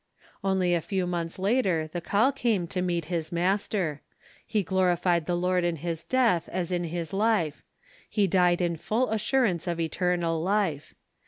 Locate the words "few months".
0.81-1.37